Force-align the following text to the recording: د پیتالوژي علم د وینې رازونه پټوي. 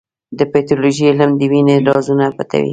د 0.37 0.41
پیتالوژي 0.51 1.03
علم 1.11 1.31
د 1.37 1.41
وینې 1.51 1.75
رازونه 1.87 2.25
پټوي. 2.37 2.69